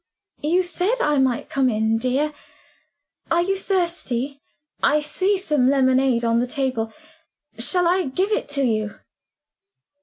[0.41, 2.33] "You said I might come in, dear.
[3.29, 4.41] Are you thirsty?
[4.81, 6.91] I see some lemonade on the table.
[7.59, 8.99] Shall I give it to you?"